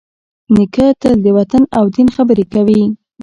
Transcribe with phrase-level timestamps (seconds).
[0.55, 2.81] نیکه تل د وطن او دین خبرې کوي.